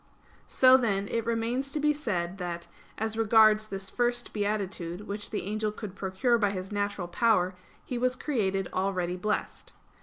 So, 0.47 0.77
then, 0.77 1.07
it 1.09 1.27
remains 1.27 1.71
to 1.73 1.79
be 1.79 1.93
said, 1.93 2.39
that, 2.39 2.67
as 2.97 3.17
regards 3.19 3.67
this 3.67 3.91
first 3.91 4.33
beatitude, 4.33 5.01
which 5.01 5.29
the 5.29 5.43
angel 5.43 5.71
could 5.71 5.95
procure 5.95 6.39
by 6.39 6.49
his 6.49 6.71
natural 6.71 7.07
power, 7.07 7.53
he 7.85 7.99
was 7.99 8.15
created 8.15 8.67
already 8.73 9.15
blessed. 9.15 9.73